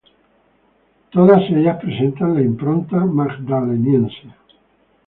[1.11, 4.33] Todas ellas presentan la impronta magdaleniense.